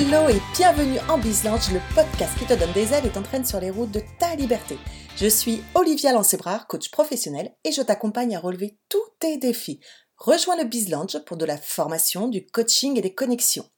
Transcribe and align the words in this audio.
Hello 0.00 0.28
et 0.28 0.40
bienvenue 0.56 1.00
en 1.08 1.18
Bizlange, 1.18 1.72
le 1.72 1.80
podcast 1.92 2.38
qui 2.38 2.46
te 2.46 2.54
donne 2.54 2.72
des 2.72 2.92
ailes 2.92 3.06
et 3.06 3.10
t'entraîne 3.10 3.44
sur 3.44 3.58
les 3.58 3.70
routes 3.70 3.90
de 3.90 4.00
ta 4.20 4.36
liberté. 4.36 4.78
Je 5.16 5.26
suis 5.26 5.60
Olivia 5.74 6.12
Lancebrard, 6.12 6.68
coach 6.68 6.92
professionnel, 6.92 7.52
et 7.64 7.72
je 7.72 7.82
t'accompagne 7.82 8.36
à 8.36 8.38
relever 8.38 8.78
tous 8.88 9.02
tes 9.18 9.38
défis. 9.38 9.80
Rejoins 10.16 10.56
le 10.56 10.68
Bizlange 10.68 11.18
pour 11.24 11.36
de 11.36 11.44
la 11.44 11.56
formation, 11.56 12.28
du 12.28 12.46
coaching 12.46 12.96
et 12.96 13.00
des 13.00 13.12
connexions. 13.12 13.68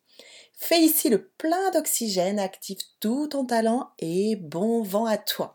Fais 0.53 0.83
ici 0.83 1.09
le 1.09 1.31
plein 1.39 1.71
d'oxygène, 1.71 2.39
active 2.39 2.81
tout 3.01 3.29
ton 3.29 3.47
talent 3.47 3.89
et 3.99 4.37
bon 4.37 4.83
vent 4.83 5.07
à 5.07 5.17
toi. 5.17 5.55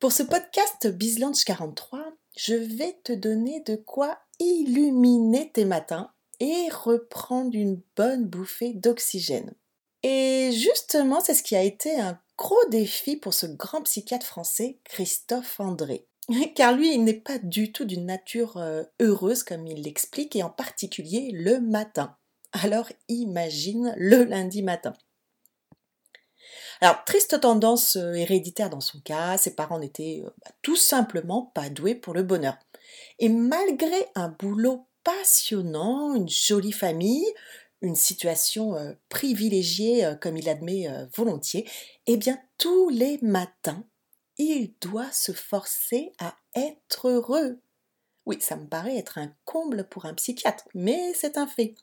Pour 0.00 0.12
ce 0.12 0.22
podcast 0.22 0.86
Bizlange 0.86 1.44
43, 1.44 2.00
je 2.38 2.54
vais 2.54 2.98
te 3.04 3.12
donner 3.12 3.60
de 3.66 3.76
quoi 3.76 4.16
illuminer 4.38 5.52
tes 5.52 5.66
matins 5.66 6.10
et 6.40 6.70
reprendre 6.70 7.54
une 7.54 7.82
bonne 7.94 8.24
bouffée 8.24 8.72
d'oxygène. 8.72 9.52
Et 10.08 10.52
justement, 10.52 11.20
c'est 11.20 11.34
ce 11.34 11.42
qui 11.42 11.56
a 11.56 11.64
été 11.64 11.98
un 11.98 12.16
gros 12.38 12.64
défi 12.70 13.16
pour 13.16 13.34
ce 13.34 13.46
grand 13.46 13.82
psychiatre 13.82 14.24
français, 14.24 14.78
Christophe 14.84 15.58
André. 15.58 16.06
Car 16.54 16.74
lui, 16.76 16.94
il 16.94 17.02
n'est 17.02 17.12
pas 17.12 17.38
du 17.38 17.72
tout 17.72 17.84
d'une 17.84 18.06
nature 18.06 18.56
euh, 18.58 18.84
heureuse 19.00 19.42
comme 19.42 19.66
il 19.66 19.82
l'explique, 19.82 20.36
et 20.36 20.44
en 20.44 20.48
particulier 20.48 21.32
le 21.32 21.58
matin. 21.58 22.16
Alors 22.52 22.88
imagine 23.08 23.94
le 23.96 24.22
lundi 24.22 24.62
matin. 24.62 24.92
Alors, 26.80 27.02
triste 27.02 27.40
tendance 27.40 27.96
euh, 27.96 28.12
héréditaire 28.12 28.70
dans 28.70 28.80
son 28.80 29.00
cas, 29.00 29.36
ses 29.38 29.56
parents 29.56 29.80
n'étaient 29.80 30.22
euh, 30.24 30.30
bah, 30.44 30.52
tout 30.62 30.76
simplement 30.76 31.50
pas 31.52 31.68
doués 31.68 31.96
pour 31.96 32.14
le 32.14 32.22
bonheur. 32.22 32.56
Et 33.18 33.28
malgré 33.28 34.06
un 34.14 34.28
boulot 34.28 34.86
passionnant, 35.02 36.14
une 36.14 36.28
jolie 36.28 36.70
famille, 36.70 37.26
une 37.82 37.96
situation 37.96 38.74
privilégiée, 39.08 40.14
comme 40.20 40.36
il 40.36 40.48
admet 40.48 40.88
volontiers, 41.14 41.68
eh 42.06 42.16
bien 42.16 42.38
tous 42.58 42.88
les 42.88 43.18
matins, 43.22 43.84
il 44.38 44.72
doit 44.80 45.10
se 45.12 45.32
forcer 45.32 46.12
à 46.18 46.36
être 46.54 47.08
heureux. 47.08 47.60
Oui, 48.26 48.38
ça 48.40 48.56
me 48.56 48.66
paraît 48.66 48.96
être 48.96 49.18
un 49.18 49.32
comble 49.44 49.86
pour 49.88 50.04
un 50.04 50.14
psychiatre, 50.14 50.64
mais 50.74 51.12
c'est 51.14 51.38
un 51.38 51.46
fait. 51.46 51.76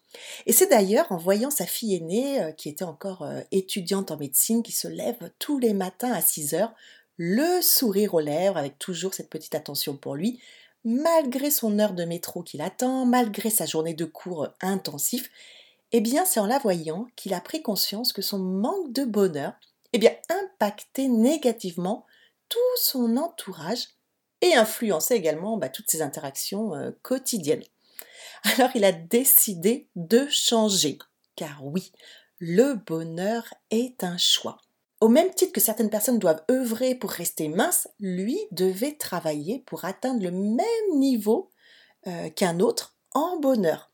Et 0.45 0.51
c'est 0.51 0.67
d'ailleurs 0.67 1.09
en 1.11 1.17
voyant 1.17 1.49
sa 1.49 1.65
fille 1.65 1.95
aînée, 1.95 2.53
qui 2.57 2.67
était 2.67 2.83
encore 2.83 3.25
étudiante 3.51 4.11
en 4.11 4.17
médecine, 4.17 4.61
qui 4.61 4.73
se 4.73 4.89
lève 4.89 5.31
tous 5.39 5.57
les 5.57 5.73
matins 5.73 6.11
à 6.11 6.21
6 6.21 6.53
heures, 6.53 6.73
le 7.15 7.61
sourire 7.61 8.15
aux 8.15 8.19
lèvres, 8.19 8.57
avec 8.57 8.77
toujours 8.77 9.13
cette 9.13 9.29
petite 9.29 9.55
attention 9.55 9.95
pour 9.95 10.15
lui, 10.15 10.41
malgré 10.83 11.49
son 11.49 11.79
heure 11.79 11.93
de 11.93 12.03
métro 12.03 12.43
qui 12.43 12.57
l'attend, 12.57 13.05
malgré 13.05 13.49
sa 13.49 13.65
journée 13.65 13.93
de 13.93 14.03
cours 14.03 14.49
intensif, 14.59 15.31
eh 15.95 16.01
bien, 16.01 16.25
c'est 16.25 16.39
en 16.39 16.47
la 16.47 16.57
voyant 16.57 17.07
qu'il 17.15 17.35
a 17.35 17.39
pris 17.39 17.61
conscience 17.61 18.13
que 18.13 18.23
son 18.23 18.39
manque 18.39 18.91
de 18.91 19.05
bonheur 19.05 19.53
eh 19.93 19.99
bien, 19.99 20.11
impactait 20.27 21.07
négativement 21.07 22.05
tout 22.49 22.57
son 22.81 23.15
entourage 23.15 23.89
et 24.41 24.55
influençait 24.55 25.15
également 25.15 25.57
bah, 25.57 25.69
toutes 25.69 25.89
ses 25.89 26.01
interactions 26.01 26.73
euh, 26.73 26.91
quotidiennes. 27.03 27.63
Alors 28.57 28.71
il 28.75 28.83
a 28.83 28.91
décidé 28.91 29.87
de 29.95 30.27
changer, 30.29 30.97
car 31.35 31.63
oui, 31.63 31.91
le 32.39 32.73
bonheur 32.73 33.45
est 33.69 34.03
un 34.03 34.17
choix. 34.17 34.57
Au 34.99 35.09
même 35.09 35.33
titre 35.33 35.53
que 35.53 35.61
certaines 35.61 35.91
personnes 35.91 36.19
doivent 36.19 36.43
œuvrer 36.49 36.95
pour 36.95 37.11
rester 37.11 37.49
minces, 37.49 37.87
lui 37.99 38.39
devait 38.51 38.95
travailler 38.95 39.63
pour 39.67 39.85
atteindre 39.85 40.23
le 40.23 40.31
même 40.31 40.97
niveau 40.97 41.51
euh, 42.07 42.29
qu'un 42.31 42.59
autre 42.59 42.95
en 43.13 43.37
bonheur. 43.39 43.92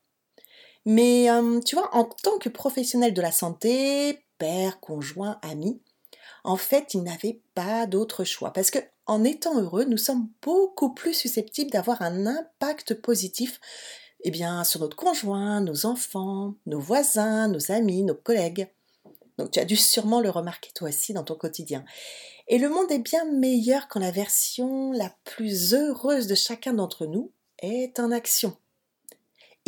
Mais 0.91 1.29
euh, 1.29 1.59
tu 1.59 1.75
vois, 1.75 1.95
en 1.95 2.03
tant 2.03 2.39
que 2.39 2.49
professionnel 2.49 3.13
de 3.13 3.21
la 3.21 3.31
santé, 3.31 4.25
père, 4.39 4.79
conjoint, 4.79 5.37
ami, 5.43 5.79
en 6.43 6.57
fait, 6.57 6.95
il 6.95 7.03
n'avait 7.03 7.41
pas 7.53 7.85
d'autre 7.85 8.23
choix. 8.23 8.51
Parce 8.51 8.71
que 8.71 8.79
en 9.05 9.23
étant 9.23 9.61
heureux, 9.61 9.85
nous 9.85 9.99
sommes 9.99 10.29
beaucoup 10.41 10.91
plus 10.91 11.13
susceptibles 11.13 11.69
d'avoir 11.69 12.01
un 12.01 12.25
impact 12.25 12.95
positif 12.95 13.59
eh 14.21 14.31
bien, 14.31 14.63
sur 14.63 14.79
notre 14.79 14.95
conjoint, 14.95 15.61
nos 15.61 15.85
enfants, 15.85 16.55
nos 16.65 16.79
voisins, 16.79 17.47
nos 17.49 17.71
amis, 17.71 18.01
nos 18.01 18.15
collègues. 18.15 18.67
Donc 19.37 19.51
tu 19.51 19.59
as 19.59 19.65
dû 19.65 19.75
sûrement 19.75 20.21
le 20.21 20.31
remarquer 20.31 20.71
toi 20.73 20.89
aussi 20.89 21.13
dans 21.13 21.23
ton 21.23 21.35
quotidien. 21.35 21.85
Et 22.47 22.57
le 22.57 22.67
monde 22.67 22.91
est 22.91 22.97
bien 22.97 23.25
meilleur 23.25 23.89
quand 23.89 23.99
la 23.99 24.09
version 24.09 24.91
la 24.93 25.13
plus 25.23 25.75
heureuse 25.75 26.25
de 26.25 26.33
chacun 26.33 26.73
d'entre 26.73 27.05
nous 27.05 27.31
est 27.59 27.99
en 27.99 28.11
action. 28.11 28.57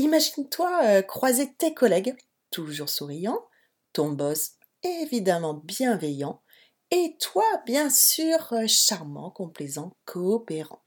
Imagine-toi 0.01 0.81
euh, 0.83 1.01
croiser 1.03 1.53
tes 1.53 1.75
collègues, 1.75 2.15
toujours 2.49 2.89
souriants, 2.89 3.45
ton 3.93 4.09
boss 4.09 4.53
évidemment 4.81 5.53
bienveillant, 5.53 6.41
et 6.89 7.15
toi, 7.19 7.45
bien 7.67 7.91
sûr, 7.91 8.51
euh, 8.51 8.65
charmant, 8.65 9.29
complaisant, 9.29 9.95
coopérant. 10.05 10.81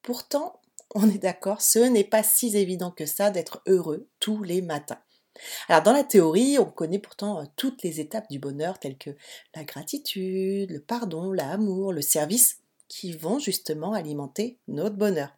Pourtant, 0.00 0.62
on 0.94 1.06
est 1.06 1.18
d'accord, 1.18 1.60
ce 1.60 1.80
n'est 1.80 2.02
pas 2.02 2.22
si 2.22 2.56
évident 2.56 2.90
que 2.90 3.04
ça 3.04 3.30
d'être 3.30 3.60
heureux 3.66 4.08
tous 4.20 4.42
les 4.42 4.62
matins. 4.62 5.02
Alors 5.68 5.82
dans 5.82 5.92
la 5.92 6.04
théorie, 6.04 6.58
on 6.58 6.64
connaît 6.64 6.98
pourtant 6.98 7.42
euh, 7.42 7.44
toutes 7.56 7.82
les 7.82 8.00
étapes 8.00 8.30
du 8.30 8.38
bonheur 8.38 8.78
telles 8.78 8.96
que 8.96 9.10
la 9.54 9.64
gratitude, 9.64 10.70
le 10.70 10.80
pardon, 10.80 11.30
l'amour, 11.30 11.92
le 11.92 12.00
service, 12.00 12.62
qui 12.88 13.12
vont 13.12 13.38
justement 13.38 13.92
alimenter 13.92 14.58
notre 14.66 14.96
bonheur. 14.96 15.35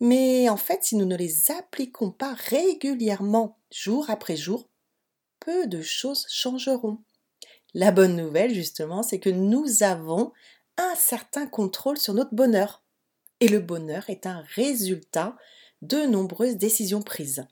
Mais 0.00 0.48
en 0.48 0.56
fait, 0.56 0.84
si 0.84 0.96
nous 0.96 1.06
ne 1.06 1.16
les 1.16 1.50
appliquons 1.50 2.10
pas 2.10 2.34
régulièrement, 2.34 3.58
jour 3.70 4.10
après 4.10 4.36
jour, 4.36 4.68
peu 5.40 5.66
de 5.66 5.82
choses 5.82 6.26
changeront. 6.28 6.98
La 7.74 7.90
bonne 7.90 8.16
nouvelle, 8.16 8.54
justement, 8.54 9.02
c'est 9.02 9.18
que 9.18 9.30
nous 9.30 9.82
avons 9.82 10.32
un 10.76 10.94
certain 10.94 11.46
contrôle 11.46 11.98
sur 11.98 12.14
notre 12.14 12.34
bonheur. 12.34 12.82
Et 13.40 13.48
le 13.48 13.60
bonheur 13.60 14.08
est 14.08 14.26
un 14.26 14.42
résultat 14.54 15.36
de 15.82 15.98
nombreuses 16.06 16.56
décisions 16.56 17.02
prises. 17.02 17.46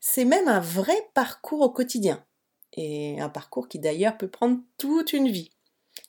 C'est 0.00 0.24
même 0.24 0.48
un 0.48 0.60
vrai 0.60 0.96
parcours 1.14 1.62
au 1.62 1.70
quotidien, 1.70 2.24
et 2.74 3.20
un 3.20 3.28
parcours 3.28 3.68
qui 3.68 3.78
d'ailleurs 3.78 4.16
peut 4.16 4.28
prendre 4.28 4.60
toute 4.78 5.12
une 5.12 5.28
vie. 5.28 5.50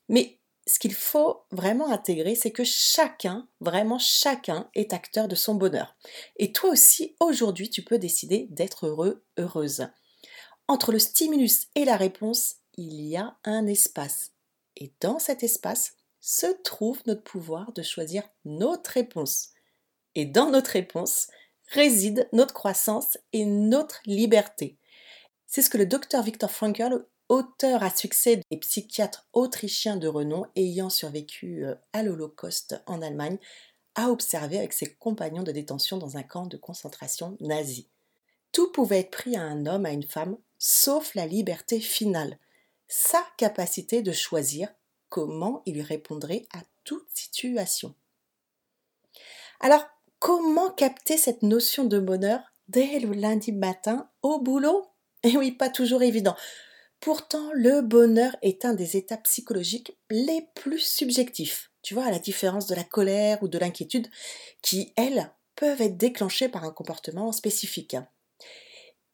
Mais 0.10 0.40
ce 0.68 0.80
qu'il 0.80 0.94
faut 0.94 1.46
vraiment 1.52 1.90
intégrer, 1.90 2.36
c'est 2.36 2.52
que 2.52 2.64
chacun, 2.66 3.48
vraiment 3.62 4.00
chacun, 4.00 4.70
est 4.76 4.94
acteur 4.94 5.28
de 5.28 5.36
son 5.36 5.56
bonheur. 5.56 5.96
Et 6.36 6.52
toi 6.52 6.72
aussi, 6.72 7.16
aujourd'hui, 7.20 7.70
tu 7.70 7.84
peux 7.84 7.98
décider 7.98 8.48
d'être 8.52 8.88
heureux, 8.88 9.24
heureuse. 9.38 9.88
Entre 10.68 10.92
le 10.92 11.00
stimulus 11.00 11.68
et 11.76 11.86
la 11.86 11.96
réponse, 11.96 12.56
il 12.76 13.02
y 13.02 13.16
a 13.16 13.38
un 13.46 13.66
espace. 13.66 14.34
Et 14.76 14.94
dans 15.00 15.20
cet 15.20 15.42
espace 15.42 15.94
se 16.20 16.48
trouve 16.64 17.02
notre 17.06 17.24
pouvoir 17.24 17.72
de 17.72 17.82
choisir 17.82 18.24
notre 18.44 18.92
réponse. 18.92 19.52
Et 20.16 20.26
dans 20.26 20.50
notre 20.50 20.72
réponse 20.72 21.28
réside 21.70 22.28
notre 22.34 22.54
croissance 22.54 23.18
et 23.32 23.46
notre 23.46 24.02
liberté. 24.06 24.78
C'est 25.46 25.62
ce 25.62 25.70
que 25.70 25.78
le 25.78 25.86
docteur 25.86 26.24
Viktor 26.24 26.52
Frankl 26.52 27.06
auteur 27.30 27.84
à 27.84 27.90
succès 27.90 28.42
et 28.52 28.58
psychiatre 28.58 29.28
autrichien 29.34 29.98
de 29.98 30.08
renom 30.08 30.46
ayant 30.56 30.90
survécu 30.90 31.66
euh, 31.66 31.76
à 31.94 32.04
l'Holocauste 32.04 32.82
en 32.86 33.02
Allemagne, 33.02 33.38
a 33.96 34.10
observé 34.10 34.58
avec 34.58 34.74
ses 34.74 34.94
compagnons 34.94 35.44
de 35.44 35.52
détention 35.52 35.98
dans 35.98 36.18
un 36.18 36.24
camp 36.24 36.46
de 36.46 36.58
concentration 36.58 37.36
nazi. 37.42 37.88
Tout 38.52 38.72
pouvait 38.72 39.00
être 39.00 39.12
pris 39.12 39.36
à 39.36 39.42
un 39.42 39.66
homme, 39.66 39.86
à 39.86 39.92
une 39.92 40.08
femme, 40.08 40.38
sauf 40.60 41.16
la 41.16 41.26
liberté 41.26 41.80
finale, 41.80 42.38
sa 42.88 43.26
capacité 43.38 44.02
de 44.02 44.12
choisir 44.12 44.70
comment 45.10 45.64
il 45.66 45.82
répondrait 45.82 46.48
à 46.54 46.60
toute 46.84 47.08
situation. 47.14 47.94
Alors, 49.60 49.86
comment 50.20 50.70
capter 50.70 51.18
cette 51.18 51.42
notion 51.42 51.86
de 51.86 52.00
bonheur 52.00 52.40
dès 52.68 53.00
le 53.00 53.14
lundi 53.14 53.52
matin 53.52 54.10
au 54.22 54.40
boulot? 54.40 54.86
Eh 55.24 55.36
oui, 55.38 55.52
pas 55.52 55.70
toujours 55.70 56.04
évident. 56.04 56.36
Pourtant, 57.00 57.52
le 57.54 57.82
bonheur 57.82 58.36
est 58.42 58.66
un 58.66 58.74
des 58.74 58.98
états 58.98 59.18
psychologiques 59.18 59.98
les 60.10 60.48
plus 60.56 60.80
subjectifs. 60.80 61.72
Tu 61.84 61.94
vois, 61.94 62.06
à 62.06 62.12
la 62.12 62.20
différence 62.20 62.68
de 62.68 62.76
la 62.76 62.84
colère 62.84 63.42
ou 63.44 63.48
de 63.48 63.58
l'inquiétude, 63.58 64.08
qui, 64.62 64.94
elles, 64.96 65.32
peuvent 65.56 65.82
être 65.82 65.98
déclenchées 65.98 66.50
par 66.50 66.64
un 66.64 66.72
comportement 66.72 67.32
spécifique. 67.32 67.98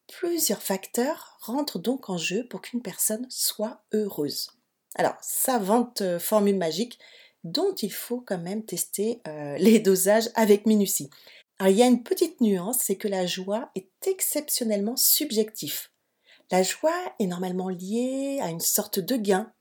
Plusieurs 0.07 0.61
facteurs 0.61 1.37
rentrent 1.41 1.79
donc 1.79 2.09
en 2.09 2.17
jeu 2.17 2.47
pour 2.47 2.61
qu'une 2.61 2.81
personne 2.81 3.25
soit 3.29 3.83
heureuse. 3.93 4.51
Alors, 4.95 5.15
savante 5.21 6.01
euh, 6.01 6.19
formule 6.19 6.57
magique 6.57 6.99
dont 7.43 7.73
il 7.75 7.91
faut 7.91 8.21
quand 8.21 8.37
même 8.37 8.63
tester 8.63 9.21
euh, 9.27 9.57
les 9.57 9.79
dosages 9.79 10.29
avec 10.35 10.65
minutie. 10.65 11.09
Alors, 11.59 11.71
il 11.71 11.77
y 11.77 11.83
a 11.83 11.87
une 11.87 12.03
petite 12.03 12.41
nuance, 12.41 12.79
c'est 12.81 12.95
que 12.95 13.07
la 13.07 13.25
joie 13.25 13.71
est 13.75 13.89
exceptionnellement 14.07 14.95
subjective. 14.95 15.87
La 16.51 16.63
joie 16.63 16.99
est 17.19 17.27
normalement 17.27 17.69
liée 17.69 18.39
à 18.41 18.49
une 18.49 18.59
sorte 18.59 18.99
de 18.99 19.15
gain 19.15 19.51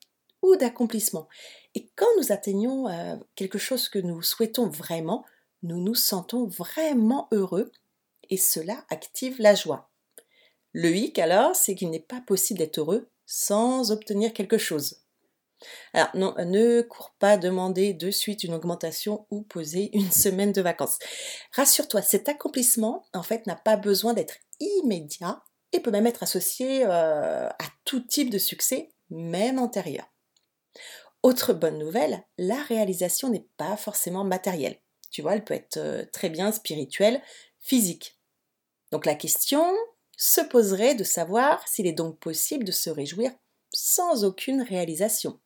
ou 0.42 0.56
d'accomplissement. 0.56 1.28
Et 1.74 1.88
quand 1.96 2.08
nous 2.18 2.32
atteignons 2.32 2.88
euh, 2.88 3.16
quelque 3.34 3.58
chose 3.58 3.88
que 3.88 3.98
nous 3.98 4.22
souhaitons 4.22 4.68
vraiment, 4.68 5.24
nous 5.62 5.80
nous 5.80 5.94
sentons 5.94 6.46
vraiment 6.46 7.28
heureux 7.32 7.70
et 8.28 8.36
cela 8.36 8.84
active 8.90 9.36
la 9.40 9.54
joie. 9.54 9.90
Le 10.72 10.94
hic 10.94 11.18
alors, 11.18 11.54
c'est 11.54 11.74
qu'il 11.74 11.90
n'est 11.90 12.00
pas 12.00 12.20
possible 12.20 12.58
d'être 12.58 12.78
heureux 12.78 13.08
sans 13.26 13.92
obtenir 13.92 14.32
quelque 14.32 14.58
chose. 14.58 15.02
Alors 15.92 16.10
non, 16.14 16.34
ne 16.38 16.82
cours 16.82 17.14
pas 17.18 17.36
demander 17.36 17.94
de 17.94 18.10
suite 18.10 18.42
une 18.42 18.54
augmentation 18.54 19.26
ou 19.30 19.42
poser 19.42 19.96
une 19.96 20.10
semaine 20.10 20.52
de 20.52 20.62
vacances. 20.62 20.98
Rassure-toi, 21.52 22.02
cet 22.02 22.28
accomplissement, 22.28 23.06
en 23.14 23.22
fait, 23.22 23.46
n'a 23.46 23.54
pas 23.54 23.76
besoin 23.76 24.12
d'être 24.12 24.36
immédiat 24.60 25.42
et 25.72 25.80
peut 25.80 25.90
même 25.90 26.06
être 26.06 26.22
associé 26.22 26.84
euh, 26.84 27.48
à 27.48 27.64
tout 27.84 28.00
type 28.00 28.30
de 28.30 28.38
succès, 28.38 28.92
même 29.10 29.58
antérieur. 29.58 30.06
Autre 31.22 31.52
bonne 31.52 31.78
nouvelle, 31.78 32.24
la 32.38 32.60
réalisation 32.62 33.28
n'est 33.30 33.46
pas 33.56 33.76
forcément 33.76 34.24
matérielle. 34.24 34.80
Tu 35.10 35.22
vois, 35.22 35.34
elle 35.34 35.44
peut 35.44 35.54
être 35.54 35.76
euh, 35.76 36.04
très 36.12 36.30
bien 36.30 36.52
spirituelle, 36.52 37.22
physique. 37.60 38.18
Donc 38.90 39.06
la 39.06 39.14
question 39.14 39.64
se 40.16 40.40
poserait 40.40 40.94
de 40.94 41.04
savoir 41.04 41.66
s'il 41.68 41.86
est 41.86 41.92
donc 41.92 42.18
possible 42.18 42.64
de 42.64 42.72
se 42.72 42.90
réjouir 42.90 43.30
sans 43.72 44.24
aucune 44.24 44.62
réalisation. 44.62 45.40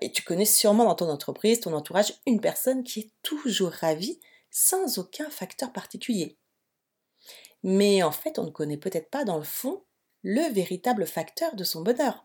Et 0.00 0.10
tu 0.10 0.22
connais 0.22 0.44
sûrement 0.44 0.84
dans 0.84 0.94
ton 0.94 1.08
entreprise, 1.08 1.60
ton 1.60 1.72
entourage, 1.72 2.14
une 2.26 2.40
personne 2.40 2.82
qui 2.82 3.00
est 3.00 3.12
toujours 3.22 3.72
ravie 3.72 4.20
sans 4.50 4.98
aucun 4.98 5.28
facteur 5.30 5.72
particulier. 5.72 6.38
Mais 7.66 8.04
en 8.04 8.12
fait, 8.12 8.38
on 8.38 8.44
ne 8.44 8.50
connaît 8.50 8.76
peut-être 8.76 9.10
pas 9.10 9.24
dans 9.24 9.38
le 9.38 9.44
fond 9.44 9.82
le 10.22 10.52
véritable 10.52 11.04
facteur 11.04 11.56
de 11.56 11.64
son 11.64 11.82
bonheur. 11.82 12.24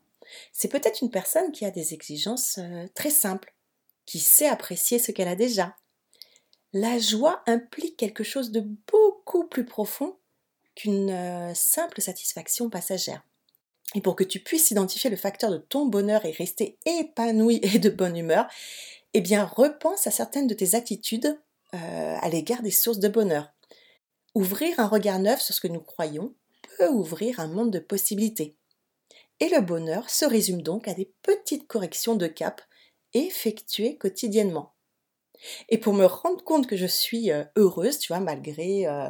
C'est 0.54 0.68
peut-être 0.68 1.02
une 1.02 1.10
personne 1.10 1.52
qui 1.52 1.66
a 1.66 1.72
des 1.72 1.96
exigences 1.96 2.60
euh, 2.60 2.86
très 2.94 3.10
simples, 3.10 3.56
qui 4.06 4.20
sait 4.20 4.48
apprécier 4.48 5.00
ce 5.00 5.12
qu'elle 5.12 5.28
a 5.28 5.36
déjà. 5.36 5.76
La 6.74 7.00
joie 7.00 7.42
implique 7.48 7.98
quelque 7.98 8.24
chose 8.24 8.52
de 8.52 8.64
beaucoup 8.92 9.48
plus 9.48 9.66
profond 9.66 10.16
qu'une 10.76 11.10
euh, 11.10 11.56
simple 11.56 12.02
satisfaction 12.02 12.70
passagère. 12.70 13.24
Et 13.96 14.02
pour 14.02 14.16
que 14.16 14.24
tu 14.24 14.42
puisses 14.42 14.70
identifier 14.70 15.10
le 15.10 15.18
facteur 15.18 15.50
de 15.50 15.58
ton 15.58 15.88
bonheur 15.88 16.24
et 16.24 16.32
rester 16.32 16.78
épanoui 16.86 17.60
et 17.64 17.80
de 17.80 17.90
bonne 17.90 18.16
humeur, 18.16 18.48
eh 19.16 19.22
bien 19.22 19.44
repense 19.44 20.06
à 20.06 20.12
certaines 20.12 20.48
de 20.48 20.54
tes 20.54 20.76
attitudes 20.76 21.40
euh, 21.74 22.18
à 22.22 22.30
l'égard 22.30 22.62
des 22.62 22.70
sources 22.70 23.00
de 23.00 23.10
bonheur. 23.10 23.52
Ouvrir 24.34 24.80
un 24.80 24.88
regard 24.88 25.20
neuf 25.20 25.42
sur 25.42 25.54
ce 25.54 25.62
que 25.62 25.68
nous 25.68 25.82
croyons 25.82 26.34
peut 26.78 26.88
ouvrir 26.88 27.40
un 27.40 27.48
monde 27.48 27.72
de 27.72 27.80
possibilités. 27.80 28.56
Et 29.40 29.50
le 29.50 29.62
bonheur 29.62 30.10
se 30.10 30.24
résume 30.24 30.62
donc 30.62 30.88
à 30.88 30.94
des 30.94 31.12
petites 31.22 31.68
corrections 31.68 32.16
de 32.16 32.28
cap 32.28 32.62
effectuées 33.14 33.98
quotidiennement. 33.98 34.74
Et 35.70 35.78
pour 35.78 35.94
me 35.94 36.06
rendre 36.06 36.44
compte 36.44 36.68
que 36.68 36.78
je 36.78 36.86
suis 36.86 37.32
euh, 37.32 37.44
heureuse, 37.56 37.98
tu 37.98 38.14
vois, 38.14 38.20
malgré 38.20 38.86
euh, 38.88 39.10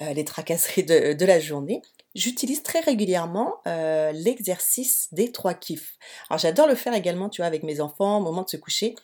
euh, 0.00 0.12
les 0.12 0.24
tracasseries 0.24 0.84
de, 0.84 1.24
la 1.24 1.38
journée, 1.38 1.82
j'utilise 2.14 2.62
très 2.62 2.80
régulièrement 2.80 3.60
l'exercice 3.66 5.08
des 5.12 5.30
trois 5.30 5.54
kiffs. 5.54 5.98
Alors 6.30 6.38
j'adore 6.38 6.66
le 6.66 6.74
faire 6.74 6.94
également, 6.94 7.28
tu 7.28 7.42
vois, 7.42 7.46
avec 7.46 7.62
mes 7.62 7.80
enfants 7.80 8.18
au 8.18 8.22
moment 8.22 8.42
de 8.42 8.48
se 8.48 8.56
coucher. 8.56 8.94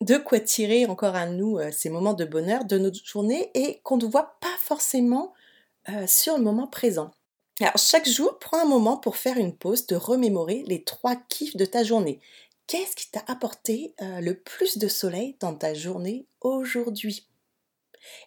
De 0.00 0.16
quoi 0.18 0.40
tirer 0.40 0.86
encore 0.86 1.14
à 1.14 1.26
nous 1.26 1.58
ces 1.72 1.88
moments 1.88 2.14
de 2.14 2.24
bonheur 2.24 2.64
de 2.64 2.78
notre 2.78 3.04
journée 3.04 3.50
et 3.54 3.80
qu'on 3.82 3.96
ne 3.96 4.04
voit 4.04 4.36
pas 4.40 4.56
forcément 4.60 5.32
sur 6.06 6.36
le 6.36 6.44
moment 6.44 6.66
présent. 6.66 7.12
Alors 7.60 7.78
chaque 7.78 8.06
jour, 8.06 8.38
prends 8.38 8.60
un 8.60 8.66
moment 8.66 8.98
pour 8.98 9.16
faire 9.16 9.38
une 9.38 9.56
pause, 9.56 9.86
de 9.86 9.96
remémorer 9.96 10.62
les 10.66 10.84
trois 10.84 11.16
kiffs 11.16 11.56
de 11.56 11.64
ta 11.64 11.84
journée. 11.84 12.20
Qu'est-ce 12.66 12.96
qui 12.96 13.10
t'a 13.10 13.24
apporté 13.28 13.94
euh, 14.02 14.20
le 14.20 14.34
plus 14.34 14.76
de 14.76 14.88
soleil 14.88 15.36
dans 15.40 15.54
ta 15.54 15.72
journée 15.72 16.26
aujourd'hui? 16.40 17.26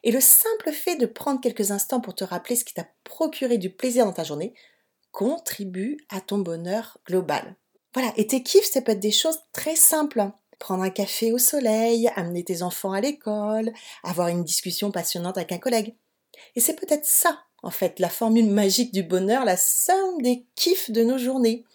Et 0.03 0.11
le 0.11 0.21
simple 0.21 0.71
fait 0.71 0.95
de 0.95 1.05
prendre 1.05 1.41
quelques 1.41 1.71
instants 1.71 2.01
pour 2.01 2.15
te 2.15 2.23
rappeler 2.23 2.55
ce 2.55 2.65
qui 2.65 2.73
t'a 2.73 2.87
procuré 3.03 3.57
du 3.57 3.69
plaisir 3.69 4.05
dans 4.05 4.13
ta 4.13 4.23
journée 4.23 4.53
contribue 5.11 5.97
à 6.09 6.21
ton 6.21 6.39
bonheur 6.39 6.97
global. 7.05 7.55
Voilà, 7.93 8.11
et 8.17 8.27
tes 8.27 8.43
kiffs, 8.43 8.69
ça 8.69 8.81
peut 8.81 8.93
être 8.93 8.99
des 8.99 9.11
choses 9.11 9.39
très 9.51 9.75
simples. 9.75 10.31
Prendre 10.59 10.83
un 10.83 10.89
café 10.89 11.31
au 11.31 11.37
soleil, 11.37 12.11
amener 12.15 12.43
tes 12.43 12.61
enfants 12.61 12.91
à 12.91 13.01
l'école, 13.01 13.71
avoir 14.03 14.27
une 14.27 14.43
discussion 14.43 14.91
passionnante 14.91 15.37
avec 15.37 15.51
un 15.51 15.57
collègue. 15.57 15.95
Et 16.55 16.59
c'est 16.59 16.75
peut-être 16.75 17.05
ça 17.05 17.39
en 17.61 17.71
fait, 17.71 17.99
la 17.99 18.09
formule 18.09 18.49
magique 18.49 18.93
du 18.93 19.03
bonheur, 19.03 19.45
la 19.45 19.57
somme 19.57 20.21
des 20.21 20.45
kiffs 20.55 20.91
de 20.91 21.03
nos 21.03 21.17
journées. 21.17 21.65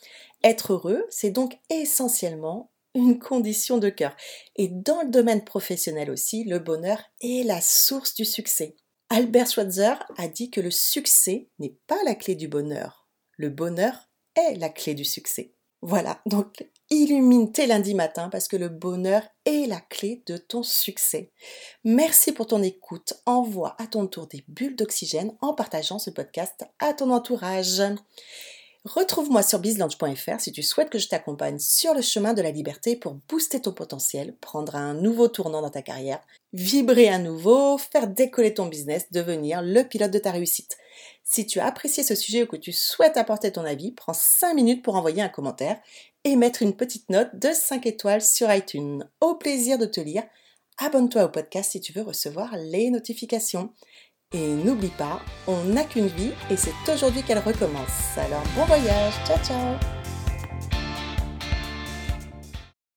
Être 0.43 0.73
heureux, 0.75 1.05
c'est 1.11 1.31
donc 1.31 1.59
essentiellement 1.71 2.71
une 2.95 3.19
condition 3.19 3.79
de 3.79 3.89
cœur. 3.89 4.17
Et 4.57 4.69
dans 4.69 5.03
le 5.03 5.11
domaine 5.11 5.45
professionnel 5.45 6.11
aussi, 6.11 6.45
le 6.45 6.59
bonheur 6.59 7.03
est 7.21 7.45
la 7.45 7.61
source 7.61 8.15
du 8.15 8.25
succès. 8.25 8.77
Albert 9.11 9.49
Schweitzer 9.49 9.95
a 10.17 10.29
dit 10.29 10.51
que 10.51 10.61
le 10.61 10.71
succès 10.71 11.49
n'est 11.59 11.77
pas 11.87 12.03
la 12.05 12.15
clé 12.15 12.35
du 12.35 12.49
bonheur. 12.49 13.09
Le 13.37 13.51
bonheur 13.51 14.09
est 14.37 14.55
la 14.55 14.69
clé 14.69 14.95
du 14.95 15.05
succès. 15.05 15.53
Voilà, 15.83 16.21
donc 16.25 16.67
illumine 16.95 17.53
tes 17.53 17.67
lundis 17.67 17.95
matins 17.95 18.29
parce 18.29 18.49
que 18.49 18.57
le 18.57 18.69
bonheur 18.69 19.23
est 19.45 19.67
la 19.69 19.81
clé 19.81 20.23
de 20.27 20.37
ton 20.37 20.63
succès. 20.63 21.31
Merci 21.85 22.33
pour 22.33 22.47
ton 22.47 22.63
écoute. 22.63 23.15
Envoie 23.27 23.75
à 23.79 23.87
ton 23.87 24.07
tour 24.07 24.27
des 24.27 24.45
bulles 24.49 24.77
d'oxygène 24.77 25.37
en 25.41 25.55
partageant 25.55 25.99
ce 25.99 26.11
podcast 26.11 26.65
à 26.79 26.93
ton 26.95 27.11
entourage. 27.11 27.83
Retrouve-moi 28.85 29.43
sur 29.43 29.61
bizlange.fr 29.61 30.41
si 30.41 30.53
tu 30.53 30.63
souhaites 30.63 30.91
que 30.91 30.99
je 30.99 31.09
t'accompagne 31.09 31.59
sur 31.59 31.95
le 31.95 32.03
chemin 32.03 32.35
de 32.35 32.43
la 32.43 32.51
liberté 32.51 32.97
pour 32.97 33.15
booster 33.29 33.61
ton 33.63 33.73
potentiel, 33.73 34.37
prendre 34.37 34.77
un 34.77 34.93
nouveau 34.93 35.29
tournant 35.29 35.63
dans 35.63 35.71
ta 35.71 35.81
carrière, 35.81 36.21
vibrer 36.53 37.09
à 37.09 37.19
nouveau, 37.19 37.79
faire 37.79 38.09
décoller 38.09 38.53
ton 38.53 38.67
business, 38.67 39.11
devenir 39.11 39.63
le 39.63 39.85
pilote 39.85 40.11
de 40.11 40.19
ta 40.19 40.33
réussite. 40.33 40.77
Si 41.23 41.47
tu 41.47 41.61
as 41.61 41.67
apprécié 41.67 42.03
ce 42.03 42.15
sujet 42.15 42.43
ou 42.43 42.47
que 42.47 42.57
tu 42.57 42.73
souhaites 42.73 43.17
apporter 43.17 43.51
ton 43.51 43.65
avis, 43.65 43.93
prends 43.93 44.13
5 44.13 44.53
minutes 44.53 44.85
pour 44.85 44.97
envoyer 44.97 45.23
un 45.23 45.31
commentaire 45.31 45.81
et 46.25 46.37
mettre 46.37 46.63
une 46.63 46.75
petite 46.75 47.11
note 47.11 47.31
de 47.35 47.51
5 47.53 47.87
étoiles 47.87 48.23
sur 48.23 48.53
iTunes. 48.53 49.05
Au 49.21 49.35
plaisir 49.35 49.79
de 49.79 49.87
te 49.87 50.01
lire. 50.01 50.23
Abonne-toi 50.79 51.25
au 51.25 51.29
podcast 51.29 51.73
si 51.73 51.81
tu 51.81 51.93
veux 51.93 52.03
recevoir 52.03 52.57
les 52.57 52.91
notifications. 52.91 53.71
Et 54.33 54.49
n'oublie 54.49 54.89
pas, 54.89 55.21
on 55.47 55.63
n'a 55.65 55.85
qu'une 55.85 56.09
vie 56.09 56.33
et 56.51 56.57
c'est 56.57 56.73
aujourd'hui 56.93 57.23
qu'elle 57.23 57.39
recommence. 57.39 58.19
Alors 58.19 58.43
bon 58.57 58.65
voyage, 58.65 59.15
ciao 59.27 59.39
ciao 59.45 60.04